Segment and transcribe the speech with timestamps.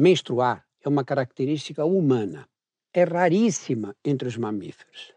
[0.00, 2.48] Menstruar é uma característica humana.
[2.94, 5.12] É raríssima entre os mamíferos.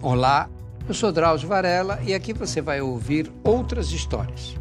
[0.00, 0.48] Olá,
[0.86, 4.54] eu sou Drauzio Varela e aqui você vai ouvir outras histórias.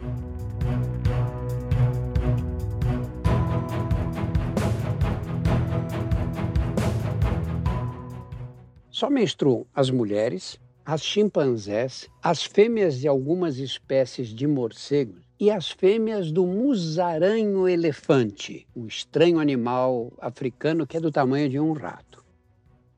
[8.90, 10.60] Só menstruam as mulheres,
[10.92, 18.88] as chimpanzés, as fêmeas de algumas espécies de morcegos e as fêmeas do musaranho-elefante, um
[18.88, 22.26] estranho animal africano que é do tamanho de um rato.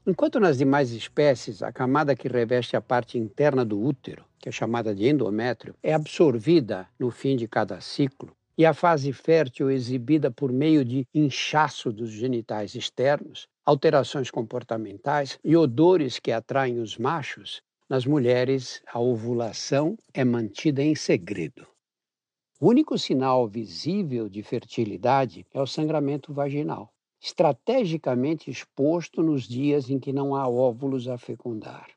[0.08, 4.54] Enquanto nas demais espécies a camada que reveste a parte interna do útero, que é
[4.54, 10.32] chamada de endométrio, é absorvida no fim de cada ciclo, e a fase fértil exibida
[10.32, 17.62] por meio de inchaço dos genitais externos, alterações comportamentais e odores que atraem os machos,
[17.92, 21.68] nas mulheres a ovulação é mantida em segredo.
[22.58, 30.00] O único sinal visível de fertilidade é o sangramento vaginal, estrategicamente exposto nos dias em
[30.00, 31.90] que não há óvulos a fecundar.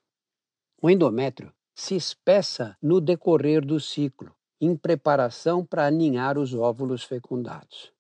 [0.83, 7.94] O endométrio se espessa no decorrer do ciclo, em preparação para aninhar os óvulos fecundados.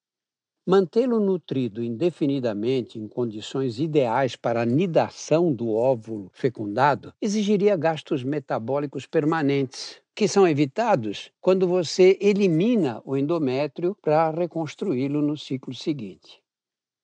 [0.66, 9.04] Mantê-lo nutrido indefinidamente em condições ideais para a nidação do óvulo fecundado exigiria gastos metabólicos
[9.04, 16.42] permanentes, que são evitados quando você elimina o endométrio para reconstruí-lo no ciclo seguinte.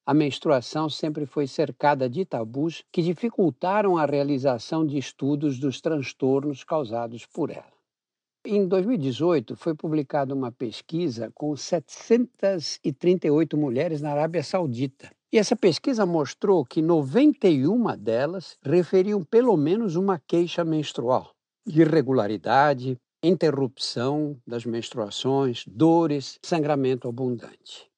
[0.06, 6.64] A menstruação sempre foi cercada de tabus que dificultaram a realização de estudos dos transtornos
[6.64, 7.79] causados por ela.
[8.52, 15.08] Em 2018, foi publicada uma pesquisa com 738 mulheres na Arábia Saudita.
[15.32, 21.30] E essa pesquisa mostrou que 91 delas referiam pelo menos uma queixa menstrual,
[21.64, 27.88] irregularidade, interrupção das menstruações, dores, sangramento abundante.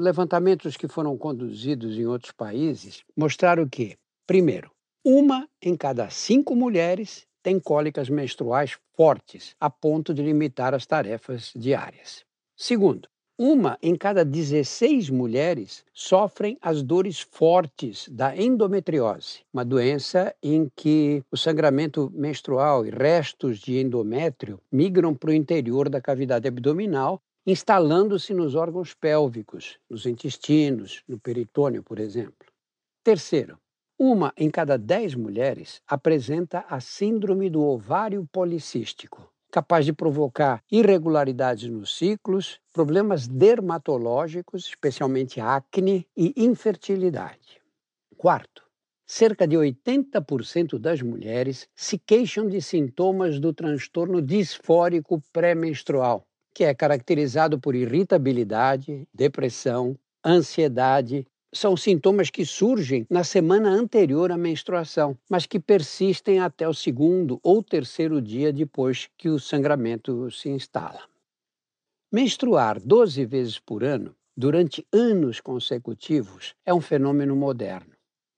[0.00, 4.70] Levantamentos que foram conduzidos em outros países mostraram que, primeiro,
[5.04, 11.52] uma em cada cinco mulheres tem cólicas menstruais fortes, a ponto de limitar as tarefas
[11.56, 12.24] diárias.
[12.56, 13.08] Segundo,
[13.38, 21.24] uma em cada 16 mulheres sofrem as dores fortes da endometriose, uma doença em que
[21.30, 28.32] o sangramento menstrual e restos de endométrio migram para o interior da cavidade abdominal, instalando-se
[28.32, 32.46] nos órgãos pélvicos, nos intestinos, no peritônio, por exemplo.
[33.02, 33.58] Terceiro,
[34.02, 41.70] uma em cada dez mulheres apresenta a síndrome do ovário policístico, capaz de provocar irregularidades
[41.70, 47.62] nos ciclos, problemas dermatológicos, especialmente acne e infertilidade.
[48.16, 48.64] Quarto,
[49.06, 56.74] cerca de 80% das mulheres se queixam de sintomas do transtorno disfórico pré-menstrual, que é
[56.74, 59.96] caracterizado por irritabilidade, depressão,
[60.26, 66.72] ansiedade são sintomas que surgem na semana anterior à menstruação, mas que persistem até o
[66.72, 71.00] segundo ou terceiro dia depois que o sangramento se instala.
[72.10, 77.92] Menstruar 12 vezes por ano, durante anos consecutivos, é um fenômeno moderno.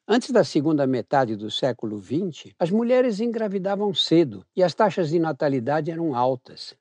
[0.06, 5.18] Antes da segunda metade do século XX, as mulheres engravidavam cedo e as taxas de
[5.18, 6.74] natalidade eram altas.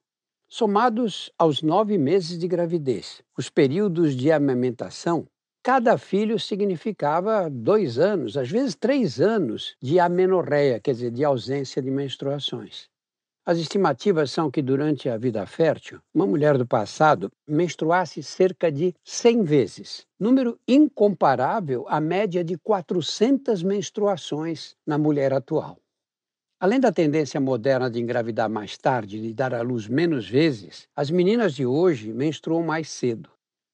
[0.49, 5.27] Somados aos nove meses de gravidez, os períodos de amamentação
[5.66, 11.81] Cada filho significava dois anos, às vezes três anos, de amenorreia, quer dizer, de ausência
[11.81, 12.90] de menstruações.
[13.46, 18.94] As estimativas são que durante a vida fértil, uma mulher do passado menstruasse cerca de
[19.06, 25.78] 100 vezes, número incomparável à média de 400 menstruações na mulher atual.
[26.59, 31.09] Além da tendência moderna de engravidar mais tarde e dar à luz menos vezes, as
[31.09, 33.29] meninas de hoje menstruam mais cedo.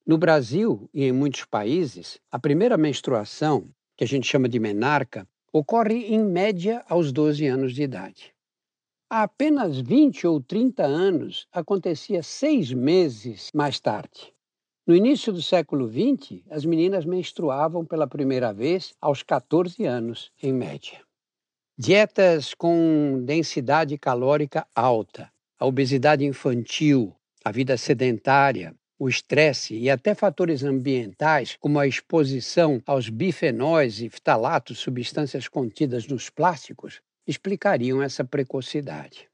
[0.10, 5.28] No Brasil e em muitos países, a primeira menstruação, que a gente chama de menarca,
[5.54, 8.34] ocorre em média aos 12 anos de idade.
[9.08, 14.34] Há apenas 20 ou 30 anos, acontecia seis meses mais tarde.
[14.88, 20.52] No início do século XX, as meninas menstruavam pela primeira vez aos 14 anos, em
[20.52, 21.02] média.
[21.78, 30.14] Dietas com densidade calórica alta, a obesidade infantil, a vida sedentária, o estresse e até
[30.14, 38.26] fatores ambientais, como a exposição aos bifenóis e ftalatos, substâncias contidas nos plásticos, explicariam essa
[38.26, 39.30] precocidade.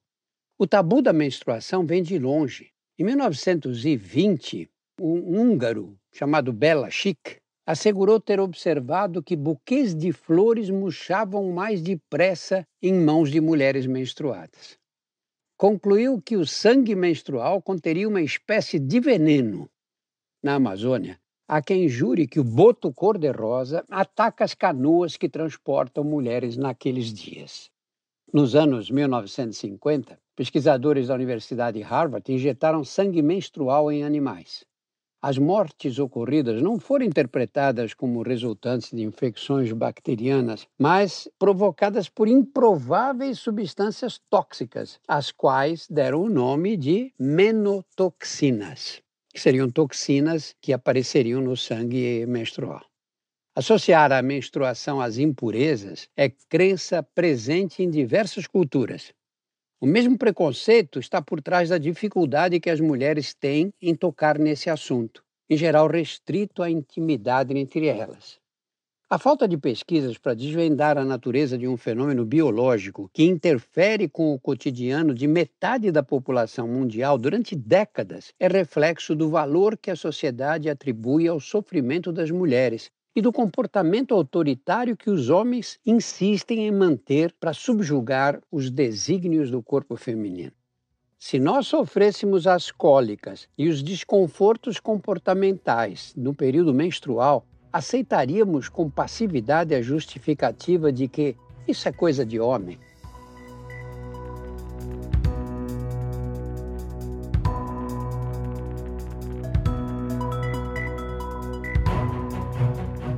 [0.57, 2.69] O tabu da menstruação vem de longe.
[3.00, 4.69] Em 1920,
[5.01, 12.63] um húngaro chamado Bela Schick assegurou ter observado que buquês de flores murchavam mais depressa
[12.81, 14.77] em mãos de mulheres menstruadas.
[15.57, 19.69] Concluiu que o sangue menstrual conteria uma espécie de veneno.
[20.43, 26.57] Na Amazônia, há quem jure que o boto cor-de-rosa ataca as canoas que transportam mulheres
[26.57, 27.71] naqueles dias.
[28.33, 34.65] Nos anos 1950, pesquisadores da Universidade de Harvard injetaram sangue menstrual em animais.
[35.27, 43.39] As mortes ocorridas não foram interpretadas como resultantes de infecções bacterianas, mas provocadas por improváveis
[43.39, 49.01] substâncias tóxicas, as quais deram o nome de menotoxinas,
[49.33, 52.86] que seriam toxinas que apareceriam no sangue menstrual.
[53.56, 59.12] Associar a menstruação às impurezas é crença presente em diversas culturas.
[59.85, 64.67] O mesmo preconceito está por trás da dificuldade que as mulheres têm em tocar nesse
[64.67, 68.39] assunto, em geral restrito à intimidade entre elas.
[69.07, 74.33] A falta de pesquisas para desvendar a natureza de um fenômeno biológico que interfere com
[74.33, 79.95] o cotidiano de metade da população mundial durante décadas é reflexo do valor que a
[79.95, 86.71] sociedade atribui ao sofrimento das mulheres e do comportamento autoritário que os homens insistem em
[86.71, 90.51] manter para subjugar os desígnios do corpo feminino.
[91.17, 99.73] Se nós sofrêssemos as cólicas e os desconfortos comportamentais no período menstrual, aceitaríamos com passividade
[99.73, 101.35] a justificativa de que
[101.67, 102.77] isso é coisa de homem.